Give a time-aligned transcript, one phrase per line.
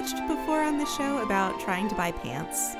[0.00, 2.74] bitched before on the show about trying to buy pants?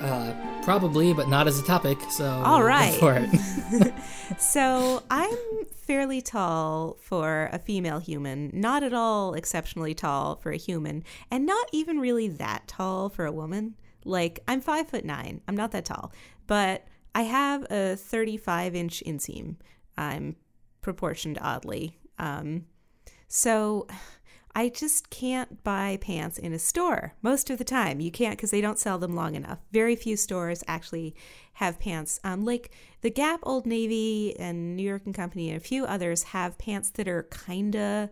[0.00, 1.98] Uh, probably, but not as a topic.
[2.10, 2.98] So All right.
[4.38, 5.38] So I'm
[5.76, 11.46] fairly tall for a female human, not at all exceptionally tall for a human, and
[11.46, 13.76] not even really that tall for a woman.
[14.04, 15.42] Like I'm five foot nine.
[15.46, 16.12] I'm not that tall,
[16.48, 19.56] but I have a 35 inch inseam.
[19.96, 20.34] I'm
[20.82, 21.96] proportioned oddly.
[22.18, 22.66] Um,
[23.28, 23.86] so
[24.56, 28.00] I just can't buy pants in a store most of the time.
[28.00, 29.58] You can't because they don't sell them long enough.
[29.70, 31.14] Very few stores actually
[31.54, 32.18] have pants.
[32.24, 32.70] Um, like
[33.02, 36.88] the Gap, Old Navy, and New York and Company, and a few others have pants
[36.88, 38.10] that are kinda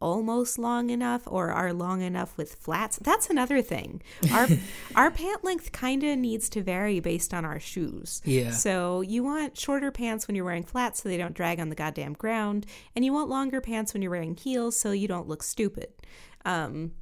[0.00, 2.98] almost long enough or are long enough with flats.
[3.00, 4.02] That's another thing.
[4.32, 4.48] Our
[4.94, 8.20] our pant length kind of needs to vary based on our shoes.
[8.24, 8.50] Yeah.
[8.50, 11.74] So you want shorter pants when you're wearing flats so they don't drag on the
[11.74, 15.42] goddamn ground, and you want longer pants when you're wearing heels so you don't look
[15.42, 15.92] stupid.
[16.44, 16.92] Um,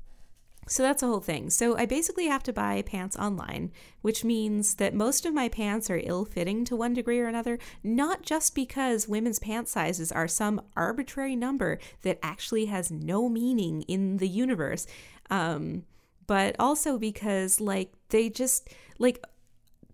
[0.67, 1.51] so that's a whole thing.
[1.51, 3.71] So I basically have to buy pants online,
[4.03, 7.59] which means that most of my pants are ill fitting to one degree or another,
[7.83, 13.83] not just because women's pant sizes are some arbitrary number that actually has no meaning
[13.83, 14.87] in the universe,
[15.31, 15.85] um,
[16.27, 19.23] but also because, like, they just, like,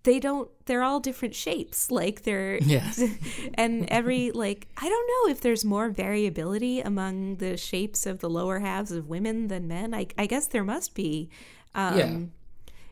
[0.04, 1.90] they don't they're all different shapes.
[1.90, 2.90] Like they're Yeah.
[3.54, 8.30] and every like i don't know if there's more variability among the shapes of the
[8.30, 9.94] lower halves of women than men.
[9.94, 11.28] I, I guess there must be
[11.74, 12.18] um Yeah.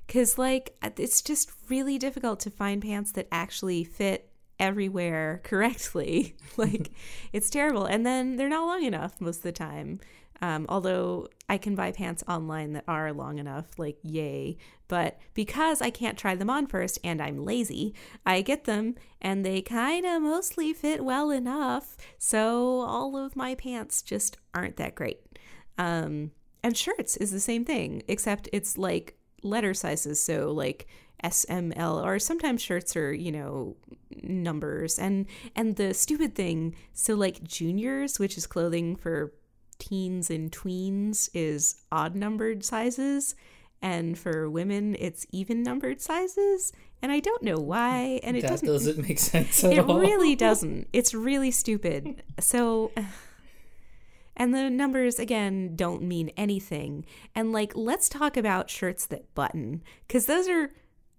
[0.06, 6.34] because like it's just really difficult to find pants that actually fit everywhere correctly.
[6.56, 6.90] Like
[7.32, 7.86] it's terrible.
[7.86, 10.00] And then they're not long enough most of the time.
[10.40, 14.56] Um, although I can buy pants online that are long enough, like yay.
[14.86, 17.94] But because I can't try them on first and I'm lazy,
[18.26, 21.96] I get them and they kind of mostly fit well enough.
[22.18, 25.20] So all of my pants just aren't that great.
[25.78, 30.22] Um, and shirts is the same thing, except it's like letter sizes.
[30.22, 30.86] So like
[31.22, 33.76] S, M, L, or sometimes shirts are, you know,
[34.22, 34.98] numbers.
[34.98, 39.32] And and the stupid thing, so like juniors, which is clothing for
[39.78, 43.34] teens and tweens is odd numbered sizes
[43.80, 48.50] and for women it's even numbered sizes and i don't know why and it that
[48.50, 49.98] doesn't, doesn't make sense at it all.
[49.98, 50.88] really doesn't.
[50.92, 52.22] It's really stupid.
[52.40, 52.92] So
[54.36, 57.04] and the numbers again don't mean anything.
[57.34, 60.70] And like let's talk about shirts that button because those are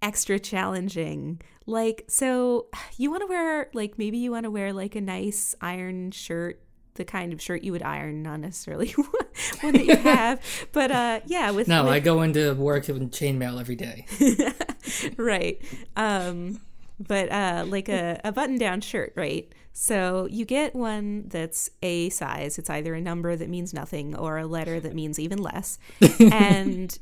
[0.02, 1.42] extra challenging.
[1.66, 2.68] Like so
[2.98, 6.62] you want to wear like maybe you want to wear like a nice iron shirt
[7.00, 8.92] the kind of shirt you would iron not necessarily
[9.62, 10.40] one that you have
[10.72, 14.06] but uh yeah with No, with- I go into work in chainmail every day.
[15.18, 15.60] right.
[15.96, 16.60] Um,
[17.00, 19.52] but uh, like a, a button down shirt, right?
[19.72, 22.60] So you get one that's a size.
[22.60, 25.80] It's either a number that means nothing or a letter that means even less.
[26.20, 27.00] and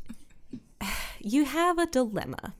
[1.19, 2.53] you have a dilemma.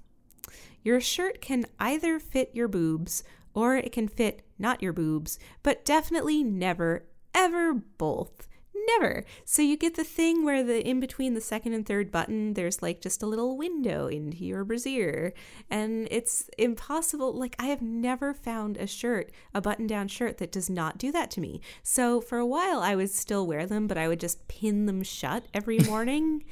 [0.83, 3.23] Your shirt can either fit your boobs
[3.53, 7.05] or it can fit not your boobs, but definitely never,
[7.37, 8.47] ever both.
[8.99, 9.25] Never.
[9.43, 12.81] So you get the thing where the in between the second and third button, there's
[12.81, 15.33] like just a little window into your brassiere.
[15.69, 17.33] And it's impossible.
[17.33, 21.11] Like, I have never found a shirt, a button down shirt, that does not do
[21.11, 21.59] that to me.
[21.83, 25.03] So for a while, I would still wear them, but I would just pin them
[25.03, 26.43] shut every morning.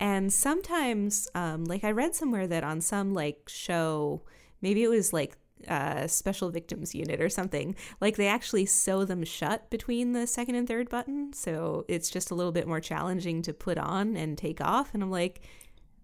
[0.00, 4.22] and sometimes, um, like, I read somewhere that on some like show,
[4.60, 5.36] maybe it was like
[5.68, 7.74] uh, special victims unit or something.
[8.00, 12.30] Like they actually sew them shut between the second and third button, so it's just
[12.30, 14.92] a little bit more challenging to put on and take off.
[14.94, 15.40] And I'm like,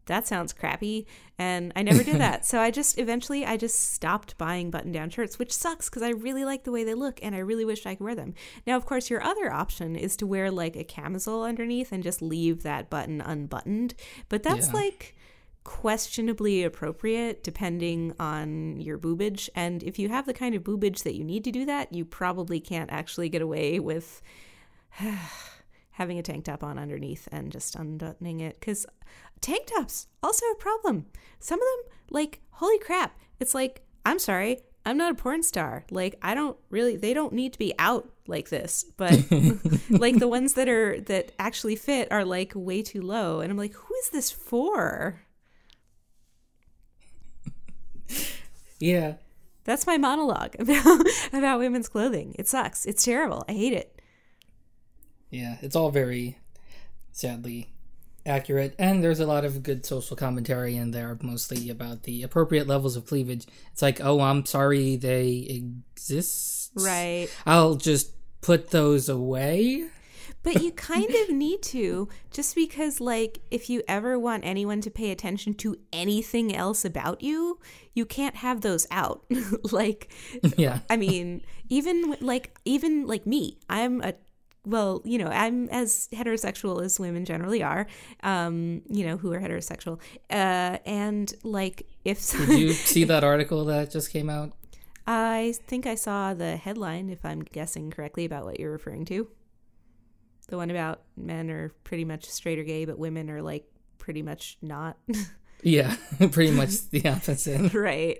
[0.06, 1.06] that sounds crappy,
[1.39, 2.44] and I never did that.
[2.50, 6.09] so I just eventually I just stopped buying button down shirts, which sucks because I
[6.10, 8.34] really like the way they look and I really wish I could wear them.
[8.66, 12.22] Now, of course, your other option is to wear like a camisole underneath and just
[12.22, 13.95] leave that button unbuttoned,
[14.28, 14.75] but that's Yeah.
[14.80, 15.15] like
[15.71, 19.49] questionably appropriate depending on your boobage.
[19.55, 22.05] And if you have the kind of boobage that you need to do that, you
[22.05, 24.21] probably can't actually get away with
[25.93, 28.59] having a tank top on underneath and just unbuttoning it.
[28.59, 28.84] Because
[29.41, 31.07] tank tops, also a problem.
[31.39, 34.59] Some of them, like, holy crap, it's like, I'm sorry.
[34.84, 35.84] I'm not a porn star.
[35.91, 38.87] Like I don't really they don't need to be out like this.
[38.97, 39.13] But
[39.91, 43.59] like the ones that are that actually fit are like way too low and I'm
[43.59, 45.21] like who is this for?
[48.80, 49.15] Yeah.
[49.65, 52.34] That's my monologue about about women's clothing.
[52.38, 52.86] It sucks.
[52.86, 53.44] It's terrible.
[53.48, 54.00] I hate it.
[55.30, 55.59] Yeah.
[55.60, 56.38] It's all very
[57.12, 57.71] sadly
[58.27, 58.74] accurate.
[58.78, 62.97] And there's a lot of good social commentary in there, mostly about the appropriate levels
[62.97, 63.47] of cleavage.
[63.72, 66.72] It's like, oh, I'm sorry they exist.
[66.74, 67.28] Right.
[67.47, 69.88] I'll just put those away.
[70.42, 74.91] But you kind of need to just because like if you ever want anyone to
[74.91, 77.59] pay attention to anything else about you
[77.95, 79.25] you can't have those out
[79.72, 80.10] like
[80.57, 84.15] yeah i mean even like even like me i'm a
[84.66, 87.87] well, you know, I'm as heterosexual as women generally are,
[88.22, 89.98] um, you know, who are heterosexual.
[90.31, 94.53] Uh, and like, if so, Did you see that article that just came out?
[95.07, 99.28] I think I saw the headline, if I'm guessing correctly, about what you're referring to.
[100.51, 103.65] The one about men are pretty much straight or gay, but women are like
[103.99, 104.97] pretty much not.
[105.63, 105.97] Yeah,
[106.33, 107.75] pretty much the opposite.
[107.75, 108.19] right.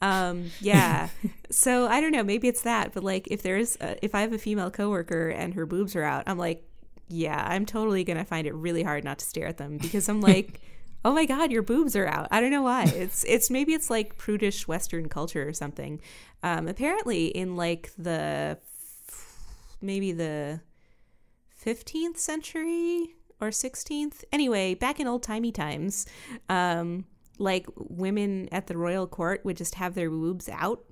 [0.00, 1.08] Um, yeah.
[1.50, 2.22] so I don't know.
[2.22, 5.54] Maybe it's that, but like if there's a, if I have a female coworker and
[5.54, 6.64] her boobs are out, I'm like,
[7.08, 10.20] yeah, I'm totally gonna find it really hard not to stare at them because I'm
[10.20, 10.60] like,
[11.04, 12.28] oh my god, your boobs are out.
[12.30, 12.84] I don't know why.
[12.84, 16.00] It's it's maybe it's like prudish Western culture or something.
[16.42, 18.58] Um, apparently, in like the
[19.80, 20.60] maybe the
[21.64, 24.24] 15th century or 16th.
[24.32, 26.06] Anyway, back in old timey times,
[26.48, 27.04] um,
[27.38, 30.84] like women at the royal court would just have their boobs out.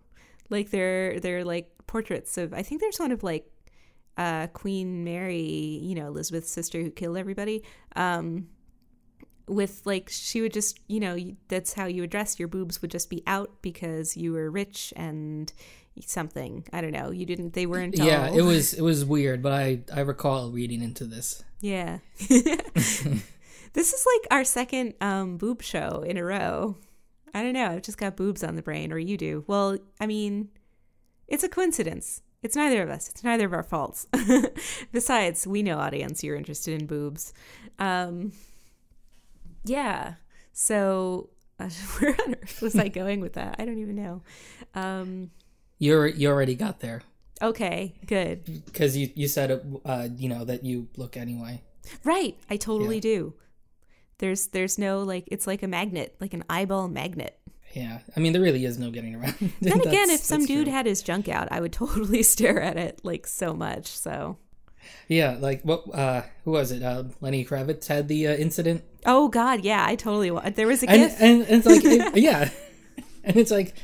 [0.48, 3.50] Like they're they're like portraits of I think there's one of like
[4.16, 7.64] uh, Queen Mary, you know, Elizabeth's sister who killed everybody.
[7.96, 8.48] Um,
[9.48, 11.16] with like she would just you know
[11.48, 15.52] that's how you address your boobs would just be out because you were rich and
[16.04, 16.64] something.
[16.72, 17.10] I don't know.
[17.10, 20.82] You didn't they weren't Yeah, it was it was weird, but I I recall reading
[20.82, 21.42] into this.
[21.60, 21.98] yeah.
[23.72, 26.76] This is like our second um boob show in a row.
[27.34, 27.72] I don't know.
[27.72, 29.44] I've just got boobs on the brain or you do.
[29.46, 30.48] Well i mean
[31.28, 32.22] it's a coincidence.
[32.42, 33.08] It's neither of us.
[33.10, 34.06] It's neither of our faults.
[34.92, 37.34] Besides we know audience you're interested in boobs.
[37.78, 38.32] Um
[39.64, 40.14] yeah.
[40.54, 41.28] So
[41.60, 43.56] uh, where on earth was i going with that?
[43.58, 44.22] I don't even know.
[44.74, 45.30] Um
[45.78, 47.02] You you already got there
[47.42, 51.62] okay good because you you said uh you know that you look anyway.
[52.02, 53.00] Right, I totally Yeah.
[53.02, 53.34] do.
[54.18, 57.38] There's there's no like it's like a magnet, like an eyeball magnet.
[57.74, 59.34] Yeah, I mean there really is no getting around.
[59.60, 60.72] Then again, if some dude true.
[60.72, 63.86] had his junk out, I would totally stare at it like so much.
[63.88, 64.38] So,
[65.08, 66.82] yeah, like what uh who was it?
[66.82, 70.88] Uh, Lenny Kravitz had the uh, incident, oh god, yeah, I totally there was a
[70.88, 71.20] and gif.
[71.20, 71.84] and, and it's like
[72.16, 72.48] it- yeah,
[73.24, 73.74] and it's like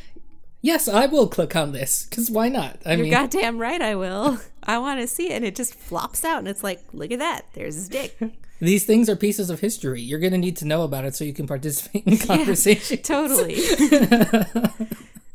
[0.62, 2.78] yes, I will click on this because why not?
[2.86, 4.40] I You're mean, goddamn right, I will.
[4.64, 7.18] I want to see it, and it just flops out, and it's like, look at
[7.18, 8.16] that, there's his dick.
[8.60, 10.00] these things are pieces of history.
[10.00, 12.98] You're gonna need to know about it so you can participate in conversation.
[12.98, 13.56] totally.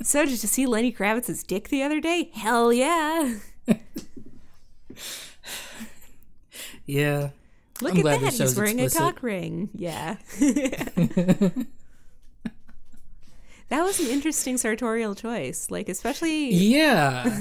[0.02, 2.32] so, did you see Lenny Kravitz's dick the other day?
[2.34, 3.36] Hell yeah!
[6.86, 7.32] Yeah.
[7.82, 8.98] Look I'm at that, he's wearing explicit.
[8.98, 9.70] a cock ring.
[9.76, 10.16] Yeah.
[13.70, 17.24] That was an interesting sartorial choice, like especially Yeah.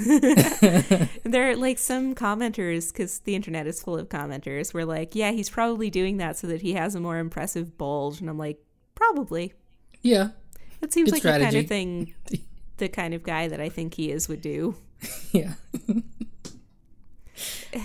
[1.23, 5.31] there are like some commenters because the internet is full of commenters were like, yeah,
[5.31, 8.59] he's probably doing that so that he has a more impressive bulge, and I'm like,
[8.95, 9.53] probably.
[10.01, 10.29] yeah.
[10.81, 12.13] It seems Good like the kind of thing,
[12.77, 14.75] the kind of guy that I think he is would do.
[15.31, 15.53] Yeah.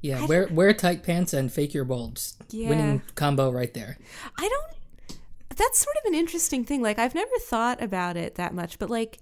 [0.00, 2.32] yeah, wear wear tight pants and fake your bulge.
[2.50, 2.68] Yeah.
[2.68, 3.98] Winning combo right there.
[4.36, 4.77] I don't.
[5.58, 6.82] That's sort of an interesting thing.
[6.82, 9.18] Like I've never thought about it that much, but like,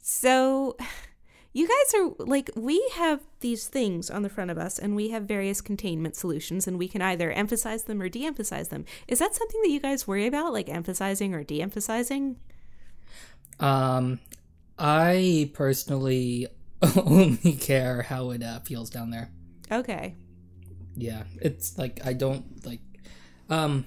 [0.00, 0.76] so
[1.52, 5.10] you guys are like we have these things on the front of us, and we
[5.10, 8.84] have various containment solutions, and we can either emphasize them or de-emphasize them.
[9.08, 12.36] Is that something that you guys worry about, like emphasizing or de-emphasizing?
[13.58, 14.20] Um
[14.78, 16.46] I personally
[16.96, 19.30] only care how it uh, feels down there.
[19.70, 20.14] Okay.
[20.96, 21.24] Yeah.
[21.40, 22.80] It's like I don't like
[23.50, 23.86] um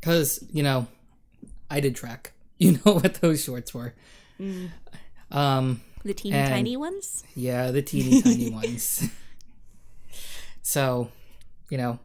[0.00, 0.86] cuz you know
[1.70, 2.32] I did track.
[2.62, 3.92] You know what those shorts were.
[5.30, 7.24] Um The teeny And- tiny ones.
[7.34, 9.02] Yeah, the teeny tiny ones.
[10.62, 11.10] So,
[11.70, 11.98] you know,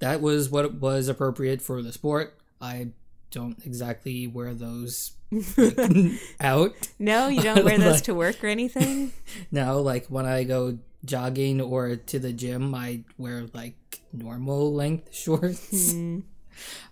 [0.00, 2.34] that was what was appropriate for the sport.
[2.60, 2.88] I
[3.30, 5.12] don't exactly wear those
[5.56, 6.74] like, out.
[6.98, 9.12] No, you don't wear those Like- to work or anything.
[9.50, 15.14] No, like when I go jogging or to the gym, I wear like normal length
[15.14, 15.94] shorts.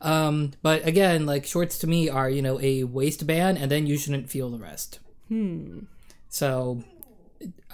[0.01, 3.99] Um, but again, like shorts to me are, you know, a waistband and then you
[3.99, 4.99] shouldn't feel the rest.
[5.29, 5.81] Hmm.
[6.29, 6.83] So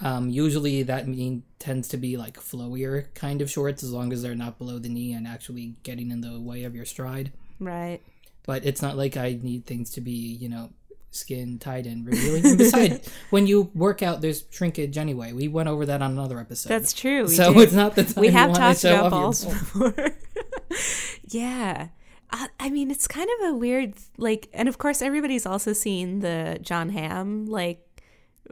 [0.01, 4.21] um, usually that mean tends to be like flowier kind of shorts as long as
[4.21, 7.31] they're not below the knee and actually getting in the way of your stride.
[7.59, 8.01] Right.
[8.45, 10.69] But it's not like I need things to be, you know,
[11.11, 12.45] skin tight and revealing.
[12.45, 15.33] And besides, when you work out, there's shrinkage anyway.
[15.33, 16.69] We went over that on another episode.
[16.69, 17.23] That's true.
[17.25, 19.59] We so it's not the time we have talked about off your balls balls.
[19.59, 19.93] before.
[21.29, 21.89] yeah.
[22.31, 26.59] I, mean, it's kind of a weird, like, and of course, everybody's also seen the
[26.61, 27.89] Jon Hamm, like,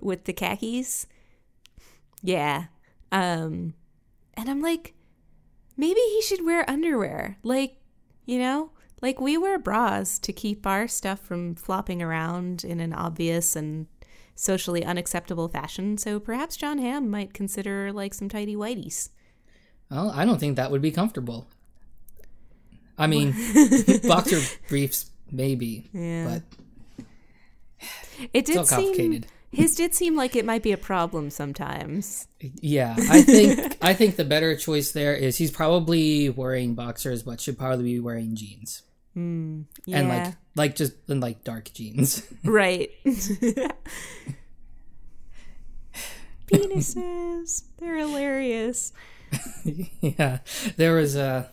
[0.02, 1.06] with the khakis.
[2.22, 2.66] Yeah.
[3.12, 3.74] Um
[4.34, 4.94] and I'm like
[5.76, 7.38] maybe he should wear underwear.
[7.44, 7.78] Like,
[8.26, 12.94] you know, like we wear bras to keep our stuff from flopping around in an
[12.94, 13.88] obvious and
[14.36, 15.98] socially unacceptable fashion.
[15.98, 19.10] So perhaps Jon Hamm might consider like some tidy whities.
[19.90, 21.48] Well, I don't think that would be comfortable.
[22.98, 23.36] I mean,
[24.08, 24.40] boxer
[24.70, 26.40] briefs maybe, Yeah.
[27.78, 27.86] but
[28.34, 29.28] It did all seem complicated.
[29.52, 32.28] his did seem like it might be a problem sometimes.
[32.62, 37.40] Yeah, I think I think the better choice there is he's probably wearing boxers, but
[37.40, 38.82] should probably be wearing jeans
[39.16, 39.22] Yeah.
[40.00, 42.24] and like like just in like dark jeans.
[42.44, 42.90] Right.
[46.52, 47.64] Penises.
[47.78, 48.94] They're hilarious.
[50.02, 50.40] yeah,
[50.78, 51.50] there was a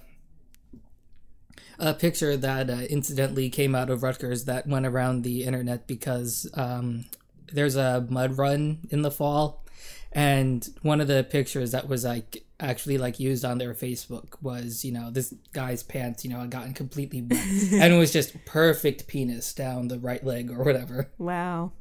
[1.78, 6.50] a picture that uh, incidentally came out of Rutgers that went around the internet because
[6.54, 7.06] um,
[7.52, 9.64] there's a mud run in the fall,
[10.12, 14.84] and one of the pictures that was like actually like used on their Facebook was
[14.84, 17.38] you know this guy's pants you know had gotten completely wet
[17.72, 21.10] and it was just perfect penis down the right leg or whatever.
[21.18, 21.72] Wow.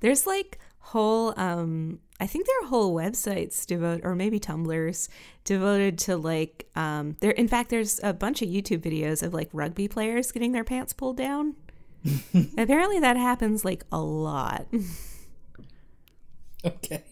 [0.00, 5.08] There's like whole um I think there are whole websites devoted or maybe Tumblrs
[5.44, 9.50] devoted to like um there in fact there's a bunch of YouTube videos of like
[9.52, 11.54] rugby players getting their pants pulled down.
[12.58, 14.66] Apparently that happens like a lot.
[16.64, 17.02] Okay.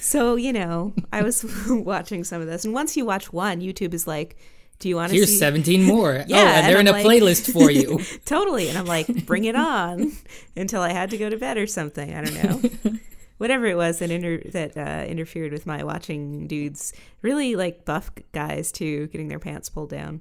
[0.00, 3.94] So, you know, I was watching some of this and once you watch one, YouTube
[3.94, 4.36] is like,
[4.78, 6.16] do you want to Here's see 17 more.
[6.20, 8.00] oh, Yeah, and and they're I'm in a like- playlist for you.
[8.26, 10.12] totally and i'm like bring it on
[10.56, 12.98] until i had to go to bed or something i don't know
[13.42, 18.10] whatever it was that inter- that uh, interfered with my watching dudes really like buff
[18.32, 20.20] guys too getting their pants pulled down.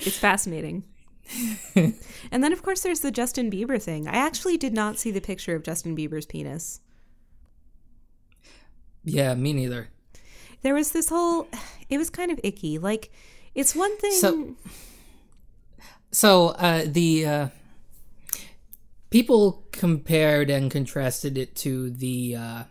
[0.00, 0.82] It's fascinating.
[2.32, 4.06] And then of course there's the justin bieber thing.
[4.08, 6.80] I actually did not see the picture of justin bieber's penis.
[9.04, 9.88] Yeah, me neither.
[10.62, 11.48] there was this whole
[11.88, 12.78] it was kind of icky.
[12.78, 13.10] Like
[13.54, 14.54] it's one thing So-
[16.12, 17.48] So uh, the uh,
[19.14, 22.64] people compared and contrasted it to the uh,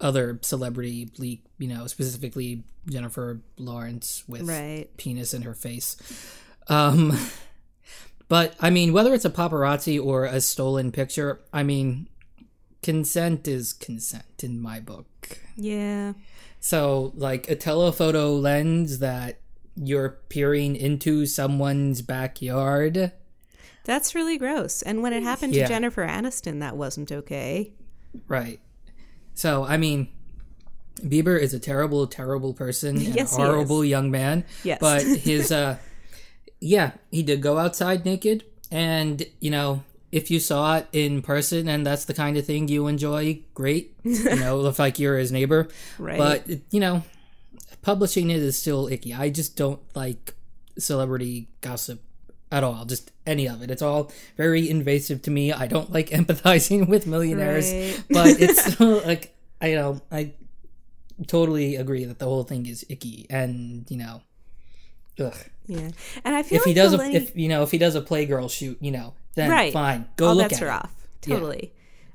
[0.00, 5.96] other celebrity leak, you know, specifically Jennifer Lawrence with right penis in her face.
[6.68, 7.18] Um,
[8.28, 12.08] but I mean, whether it's a paparazzi or a stolen picture, I mean,
[12.80, 15.40] consent is consent in my book.
[15.56, 16.12] yeah
[16.60, 19.40] So, like a telephoto lens that
[19.74, 23.10] you're peering into someone's backyard.
[23.84, 27.72] That's really gross and when it happened to jennifer aniston that wasn't okay
[28.28, 28.60] Right.
[29.34, 30.08] So, I mean,
[31.00, 34.44] Bieber is a terrible, terrible person and Yes, horrible young man.
[34.64, 34.78] Yes.
[34.80, 35.78] But his, uh,
[36.60, 38.44] yeah, he did go outside naked.
[38.70, 39.82] And, you know,
[40.12, 43.96] if you saw it in person and that's the kind of thing you enjoy, great.
[44.04, 45.68] You know, look like you're his neighbor.
[45.98, 46.18] Right.
[46.18, 47.04] But, you know,
[47.82, 49.14] publishing it is still icky.
[49.14, 50.34] I just don't like
[50.78, 52.02] celebrity gossip
[52.52, 52.84] at all.
[52.84, 53.70] Just any of it.
[53.70, 55.52] It's all very invasive to me.
[55.52, 58.02] I don't like empathizing with millionaires, Right.
[58.10, 60.32] but it's like I know I
[61.26, 64.22] totally agree that the whole thing is icky, and you know,
[65.18, 65.36] ugh.
[65.66, 65.90] Yeah,
[66.24, 67.94] and I feel if like he does a Lenny, if you know if he does
[67.94, 70.70] a playgirl shoot, you know, then right, fine, go all look at are it.
[70.70, 70.94] off.
[71.20, 71.72] Totally.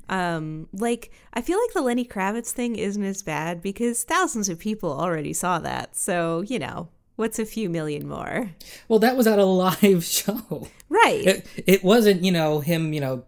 [0.09, 4.59] Um, like I feel like the Lenny Kravitz thing isn't as bad because thousands of
[4.59, 5.95] people already saw that.
[5.95, 8.51] So you know, what's a few million more?
[8.87, 10.67] Well, that was at a live show.
[10.89, 11.25] Right.
[11.25, 13.23] It it wasn't you know him you know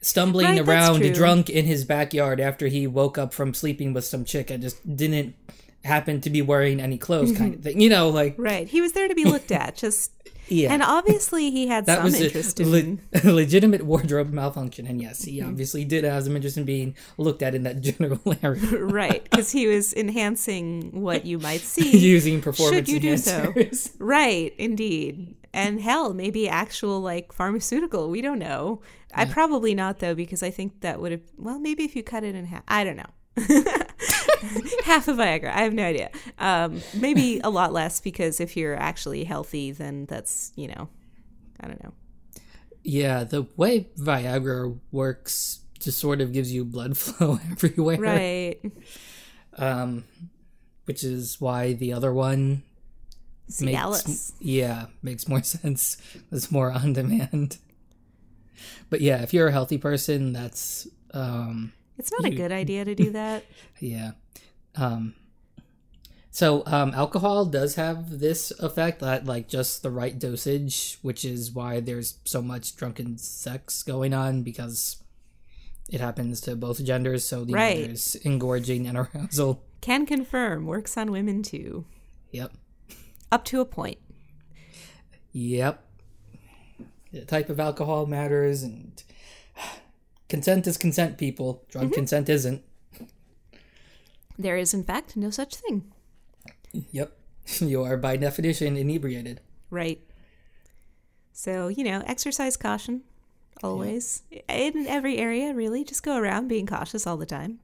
[0.00, 4.24] stumbling Right, around drunk in his backyard after he woke up from sleeping with some
[4.24, 5.36] chick and just didn't
[5.84, 7.42] happen to be wearing any clothes mm-hmm.
[7.42, 7.80] kind of thing.
[7.80, 8.68] You know, like right.
[8.68, 9.76] He was there to be looked at.
[9.76, 10.12] Just
[10.48, 10.72] yeah.
[10.72, 13.00] and obviously he had that some was interest a in.
[13.24, 17.42] le- legitimate wardrobe malfunction, and yes, he obviously did have some interest in being looked
[17.42, 21.96] at in that general area right, because he was enhancing what you might see.
[21.96, 23.54] using performance Should you do so?
[23.98, 25.36] Right, indeed.
[25.54, 28.08] And hell, maybe actual like pharmaceutical.
[28.08, 28.80] We don't know.
[29.14, 31.20] I probably not though, because I think that would have.
[31.36, 32.62] Well, maybe if you cut it in half.
[32.66, 33.84] I don't know.
[34.84, 35.52] half of Viagra.
[35.52, 36.10] I have no idea.
[36.38, 40.88] Um, maybe a lot less because if you're actually healthy, then that's you know,
[41.60, 41.92] I don't know.
[42.84, 47.98] Yeah, the way Viagra works just sort of gives you blood flow everywhere.
[47.98, 48.60] Right.
[49.56, 50.04] Um,
[50.86, 52.62] which is why the other one
[53.50, 54.06] Cialis.
[54.08, 55.96] makes yeah makes more sense.
[56.30, 57.58] It's more on demand.
[58.90, 62.94] But yeah, if you're a healthy person, that's um It's not a good idea to
[62.94, 63.44] do that.
[63.80, 64.12] yeah.
[64.76, 65.14] Um
[66.30, 71.50] so um alcohol does have this effect that like just the right dosage, which is
[71.52, 74.96] why there's so much drunken sex going on because
[75.90, 77.86] it happens to both genders, so the Right.
[77.86, 79.62] there's engorging and arousal.
[79.82, 81.84] Can confirm works on women too,
[82.30, 82.52] Yep.
[83.30, 83.98] up to a point.
[85.32, 85.82] Yep.
[87.12, 89.02] The type of alcohol matters, and
[90.28, 91.64] consent is consent, people.
[91.68, 91.94] Drug Mm-hmm.
[91.94, 92.62] consent isn't.
[94.38, 95.84] There is, in fact, no such thing.
[96.72, 97.12] Yep.
[97.60, 99.40] You are, by definition, inebriated.
[99.68, 100.00] Right.
[101.32, 103.02] So, you know, exercise caution
[103.64, 105.82] always in every area, really.
[105.84, 107.58] Just go around being cautious all the time.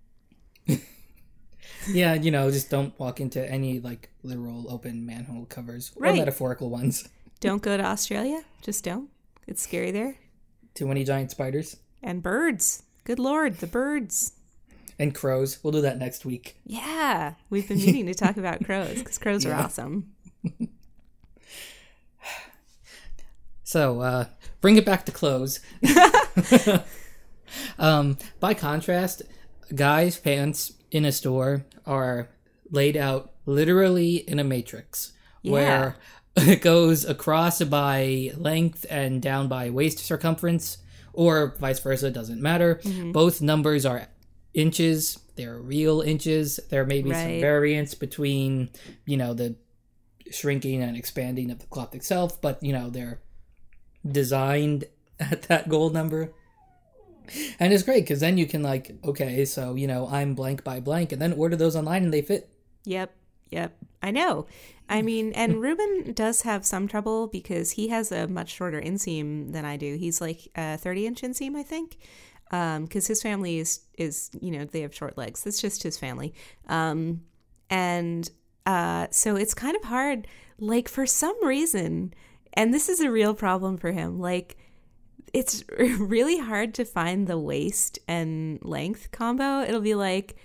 [1.89, 6.19] Yeah, you know, just don't walk into any like literal open manhole covers or Right.
[6.19, 7.09] metaphorical ones.
[7.41, 8.43] Don't go to Australia.
[8.63, 9.11] Just don't.
[9.47, 10.17] It's scary there.
[10.75, 12.83] Too many giant spiders And birds.
[13.05, 14.33] Good lord, the birds.
[14.99, 15.59] And crows.
[15.63, 16.57] We'll do that next week.
[16.65, 17.35] Yeah.
[17.51, 20.13] We've been meaning to talk about crows because crows are awesome.
[23.69, 24.25] So, uh,
[24.63, 25.61] bring it back to clothes.
[27.79, 29.21] um, by contrast,
[29.75, 32.31] guys' pants in a store are
[32.71, 35.13] laid out literally in a matrix
[35.43, 35.97] where
[36.35, 40.79] it goes across by length and down by waist circumference,
[41.13, 42.81] or vice versa, doesn't matter.
[43.13, 44.07] Both numbers are
[44.59, 46.59] inches, they're real inches.
[46.69, 48.71] There may be some variance between,
[49.07, 49.57] you know, the
[50.31, 53.21] shrinking and expanding of the cloth itself, but, you know, they're
[54.07, 54.85] designed
[55.21, 56.33] at that goal number.
[57.61, 60.81] And it's great because then you can like, okay, so you know I'm blank by
[60.81, 62.49] blank, and then order those online and they fit.
[62.85, 63.15] Yep.
[63.51, 63.77] Yep.
[64.03, 64.47] I know.
[64.89, 69.53] I mean, and Ruben does have some trouble because he has a much shorter inseam
[69.53, 69.97] than I do.
[69.97, 71.99] He's like a 30 inch inseam, I think.
[72.51, 75.45] Because his family is, is, you know, they have short legs.
[75.45, 76.35] That's just his family.
[76.69, 77.23] Um,
[77.71, 78.31] and
[78.67, 80.27] uh, so it's kind of hard.
[80.59, 82.15] Like, for some reason,
[82.55, 84.57] and this is a real problem for him, like,
[85.33, 89.63] it's really hard to find the waist and length combo.
[89.63, 90.37] It'll be like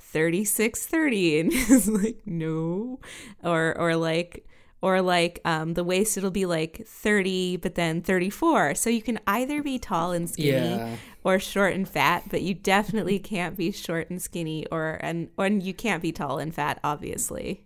[0.00, 3.00] 36 30 and it's like no
[3.42, 4.46] or or like
[4.82, 9.18] or like um the waist it'll be like 30 but then 34 so you can
[9.26, 10.96] either be tall and skinny Yeah.
[11.24, 15.46] or short and fat but you definitely can't be short and skinny or and or
[15.48, 17.64] you can't be tall and fat obviously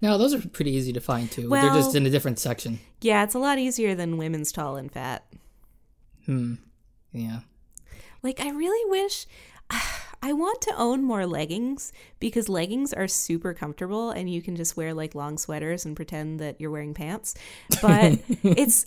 [0.00, 1.48] Now those are pretty easy to find too.
[1.48, 2.78] They're just in a different section.
[3.00, 5.24] yeah it's a lot easier than women's tall and fat
[6.26, 6.54] Hmm.
[7.12, 7.40] Yeah.
[8.22, 9.26] Like, I really wish
[10.22, 14.76] I want to own more leggings because leggings are super comfortable and you can just
[14.76, 17.34] wear like long sweaters and pretend that you're wearing pants.
[17.80, 18.84] But it's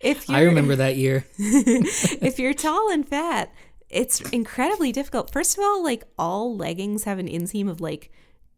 [0.00, 1.24] if you're I remember that year.
[1.38, 3.52] if you're tall and fat,
[3.88, 5.30] it's incredibly difficult.
[5.32, 8.10] First of all, like all leggings have an inseam of like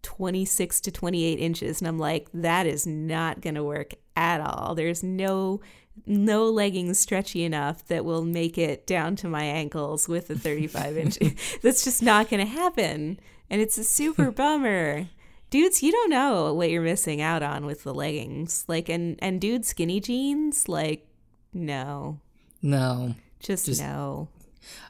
[0.02, 4.74] 26 to 28 inches and I'm like that is not going to work at all.
[4.74, 5.60] There's no
[6.06, 10.96] no leggings stretchy enough that will make it down to my ankles with a 35
[10.96, 11.18] inch.
[11.62, 13.18] That's just not going to happen.
[13.50, 15.08] And it's a super bummer.
[15.50, 18.64] Dudes, you don't know what you're missing out on with the leggings.
[18.68, 21.06] Like and and dude skinny jeans like
[21.52, 22.20] no.
[22.60, 23.14] No.
[23.40, 24.28] Just, Just- no.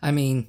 [0.03, 0.49] I mean,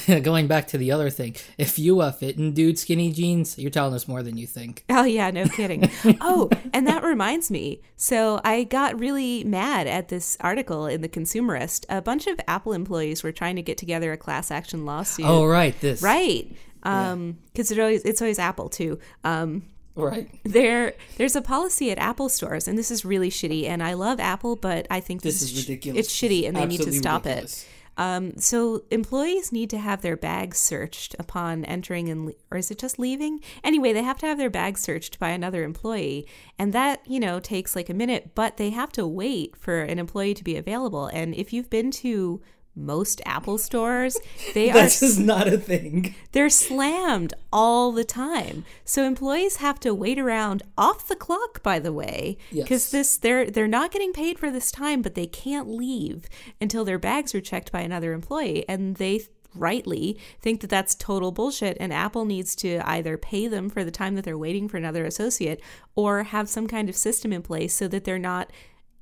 [0.22, 3.70] going back to the other thing, if you uh, fit in dude skinny jeans, you're
[3.70, 4.84] telling us more than you think.
[4.88, 5.90] Oh yeah, no kidding.
[6.20, 7.82] oh, and that reminds me.
[7.96, 11.84] So I got really mad at this article in the Consumerist.
[11.88, 15.26] A bunch of Apple employees were trying to get together a class action lawsuit.
[15.26, 15.78] Oh, right.
[15.80, 16.02] This.
[16.02, 16.50] right.
[16.84, 18.98] Um, because it always it's always Apple too.
[19.24, 19.62] Um,
[19.94, 20.30] Right.
[20.42, 23.66] there there's a policy at Apple stores, and this is really shitty.
[23.66, 26.06] And I love Apple, but I think this, This is ridiculous.
[26.06, 27.62] It's shitty, and they need to stop ridiculous.
[27.64, 27.68] it.
[27.96, 32.70] Um, so employees need to have their bags searched upon entering and le- or is
[32.70, 33.40] it just leaving?
[33.62, 36.26] Anyway, they have to have their bags searched by another employee,
[36.58, 38.34] and that you know takes like a minute.
[38.34, 41.06] But they have to wait for an employee to be available.
[41.06, 42.40] And if you've been to
[42.74, 44.18] most Apple stores,
[44.54, 46.14] they are That's just not a thing.
[46.32, 48.64] they're slammed all the time.
[48.84, 52.90] So employees have to wait around off the clock by the way because Yes.
[52.90, 56.28] this they're they're not getting paid for this time but they can't leave
[56.60, 59.22] until their bags are checked by another employee and they
[59.54, 63.90] rightly think that that's total bullshit and Apple needs to either pay them for the
[63.90, 65.60] time that they're waiting for another associate
[65.94, 68.50] or have some kind of system in place so that they're not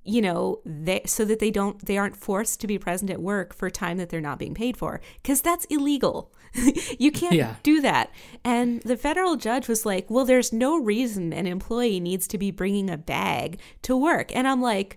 [0.04, 3.54] you know they so that they don't they aren't forced to be present at work
[3.54, 5.00] for time that they're not being paid for.
[5.22, 6.32] Because that's illegal.
[6.98, 7.56] You can't Yeah.
[7.62, 8.10] do that.
[8.44, 12.50] And the federal judge was like well there's no reason an employee needs to be
[12.50, 14.34] bringing a bag to work.
[14.34, 14.96] And i'm like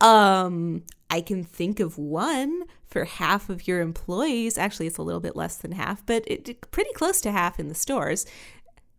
[0.00, 4.56] um i can think of one for half of your employees.
[4.58, 7.68] Actually it's a little bit less than half but it, pretty close to half in
[7.68, 8.26] the stores.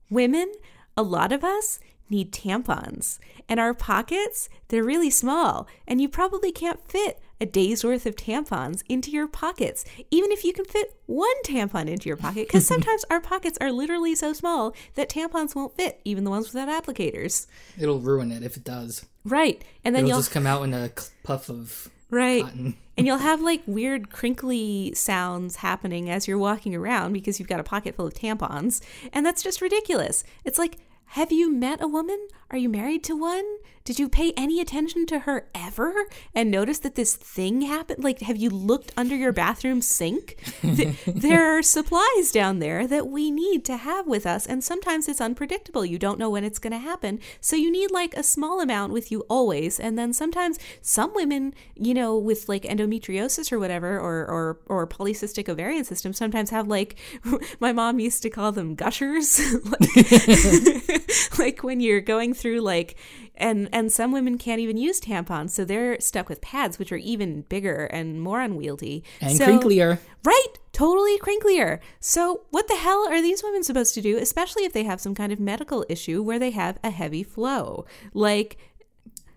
[0.09, 0.51] Women,
[0.97, 3.19] a lot of us need tampons.
[3.47, 5.67] And our pockets, they're really small.
[5.87, 10.43] And you probably can't fit a day's worth of tampons into your pockets, even if
[10.43, 14.33] you can fit one tampon into your pocket, because sometimes our pockets are literally so
[14.33, 17.47] small that tampons won't fit, even the ones without applicators.
[17.77, 19.05] It'll ruin it if it does.
[19.23, 19.63] Right.
[19.83, 20.91] And then It'll you'll just come out in a
[21.23, 22.45] puff of right.
[22.53, 27.59] and you'll have like weird crinkly sounds happening as you're walking around because you've got
[27.59, 28.81] a pocket full of tampons.
[29.11, 30.23] And that's just ridiculous.
[30.45, 32.27] It's like, have you met a woman?
[32.51, 33.45] Are you married to one?
[33.85, 38.03] Did you pay any attention to her ever and notice that this thing happened?
[38.03, 40.37] Like, have you looked under your bathroom sink?
[40.63, 45.07] Th- there are supplies down there that we need to have with us, and sometimes
[45.07, 45.85] it's unpredictable.
[45.85, 47.19] You don't know when it's going to happen.
[47.39, 49.79] So you need like a small amount with you always.
[49.79, 54.87] And then sometimes some women, you know, with like endometriosis or whatever, or, or, or
[54.87, 56.95] polycystic ovarian system, sometimes have like,
[57.59, 59.39] my mom used to call them gushers.
[61.37, 62.95] like when you're going through like
[63.37, 66.97] and and some women can't even use tampons so they're stuck with pads which are
[66.97, 69.99] even bigger and more unwieldy And so, crinklier.
[70.23, 74.73] right totally crinklier so what the hell are these women supposed to do especially if
[74.73, 78.57] they have some kind of medical issue where they have a heavy flow like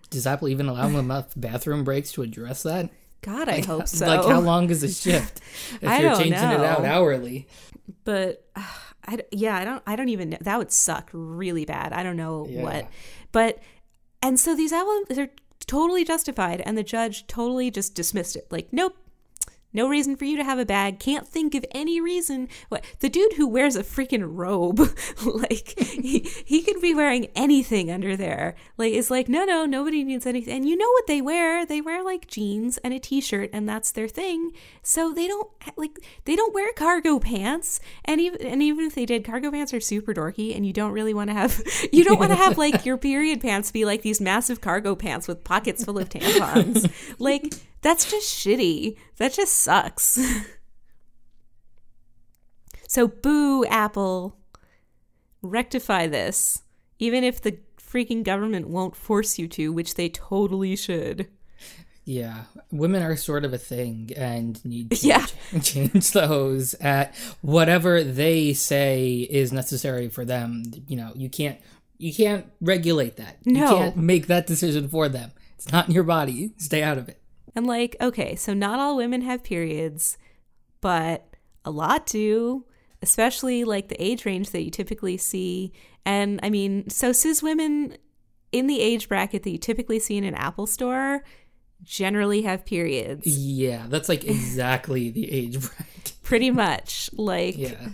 [0.09, 2.89] Does Apple even allow them enough bathroom breaks to address that?
[3.21, 5.41] god i hope so Like, how long is a shift
[5.81, 7.47] if I you're changing it out hourly?
[8.05, 8.63] but uh,
[9.07, 10.37] I, yeah, I don't, I don't even know.
[10.41, 11.93] That would suck really bad.
[11.93, 12.61] I don't know Yeah.
[12.61, 12.87] what,
[13.31, 13.57] but,
[14.21, 15.29] and so these albums they're
[15.67, 18.47] totally justified, and the judge totally just dismissed it.
[18.49, 18.95] Like, nope.
[19.71, 20.99] No reason for you to have a bag.
[20.99, 22.49] Can't think of any reason.
[22.69, 24.79] What the dude who wears a freaking robe,
[25.25, 28.55] like he, he could be wearing anything under there.
[28.77, 30.55] Like it's like no, no, nobody needs anything.
[30.55, 31.65] And you know what they wear?
[31.65, 34.53] They wear like jeans and a t-shirt, and that's their thing.
[34.81, 37.79] So they don't like they don't wear cargo pants.
[38.05, 40.93] And even and even if they did, cargo pants are super dorky, and you don't
[40.93, 44.01] really want to have you don't want to have like your period pants be like
[44.01, 46.91] these massive cargo pants with pockets full of tampons.
[47.19, 48.95] like that's just shitty.
[49.17, 50.19] That just sucks.
[52.87, 54.37] so, boo, Apple.
[55.41, 56.63] Rectify this.
[56.99, 61.27] Even if the freaking government won't force you to, which they totally should.
[62.05, 65.25] Yeah, women are sort of a thing and need to Yeah.
[65.61, 70.63] change those at whatever they say is necessary for them.
[70.87, 71.59] You know, you can't
[71.99, 73.37] you can't regulate that.
[73.43, 73.77] You No.
[73.77, 75.31] can't make that decision for them.
[75.55, 76.51] It's not in your body.
[76.57, 77.18] Stay out of it.
[77.55, 80.17] And, like, okay, so not all women have periods,
[80.81, 81.35] but
[81.65, 82.65] a lot do,
[83.01, 85.73] especially like the age range that you typically see.
[86.05, 87.97] And I mean, so cis women
[88.51, 91.23] in the age bracket that you typically see in an Apple store
[91.83, 93.25] generally have periods.
[93.27, 96.13] Yeah, that's like exactly the age bracket.
[96.23, 97.09] Pretty much.
[97.13, 97.89] Like, Yeah.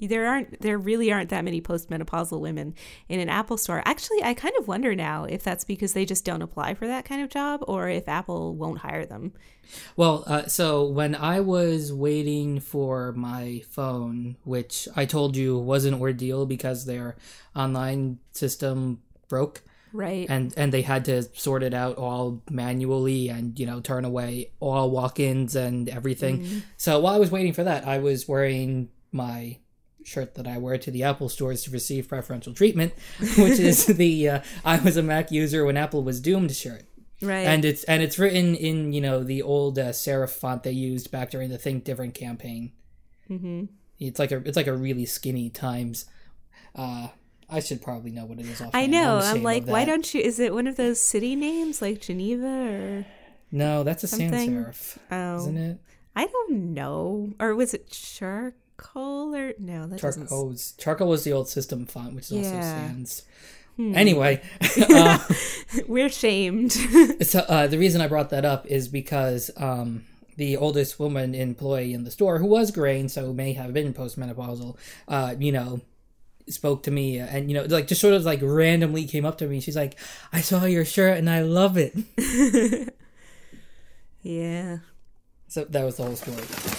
[0.00, 2.74] There aren't there really aren't that many postmenopausal women
[3.08, 3.82] in an Apple store.
[3.86, 7.04] Actually, I kind of wonder now if that's because they just don't apply for that
[7.04, 9.32] kind of job or if Apple won't hire them.
[9.96, 15.84] Well, uh, so when I was waiting for my phone, which I told you was
[15.84, 17.16] an ordeal because their
[17.54, 20.26] online system broke, Right.
[20.28, 24.50] and and they had to sort it out all manually and you know turn away
[24.60, 26.62] all walk-ins and everything.
[26.76, 29.58] So while I was waiting for that, I was wearing my
[30.06, 32.94] shirt that I wear to the Apple stores to receive preferential treatment,
[33.36, 36.84] which is the uh, I was a Mac user when Apple was doomed shirt
[37.20, 37.46] right.
[37.46, 41.10] and it's and it's written in you know the old uh, serif font they used
[41.10, 42.72] back during the Think Different campaign.
[43.26, 43.64] hmm
[43.98, 46.06] It's like a it's like a really skinny Times.
[46.74, 47.08] Uh,
[47.48, 48.60] I should probably know what it is.
[48.60, 49.16] Off I know.
[49.16, 50.20] I'm ashamed like, why don't you?
[50.20, 53.06] Is it one of those city names like Geneva or?
[53.52, 54.50] No, that's a sans something?
[54.50, 55.78] serif, Oh, isn't it?
[56.16, 57.32] I don't know.
[57.38, 58.52] Or was it charcoal
[58.94, 59.86] or no?
[59.86, 60.28] That doesn't.
[60.78, 62.88] Charcoal was the old system font, which is also Yeah.
[62.88, 63.22] sans.
[63.76, 63.94] Hmm.
[63.94, 64.40] Anyway,
[64.90, 65.18] uh,
[65.86, 66.72] We're shamed.
[67.22, 70.04] so uh, the reason I brought that up is because um,
[70.36, 74.76] the oldest woman employee in the store, who was graying, so may have been postmenopausal,
[75.08, 75.80] uh, you know,
[76.48, 79.46] spoke to me and you know, like just sort of like randomly came up to
[79.46, 79.60] me.
[79.60, 79.98] She's like,
[80.32, 81.94] "I saw your shirt and I love it."
[84.22, 84.78] yeah.
[85.48, 86.75] So that was the whole story.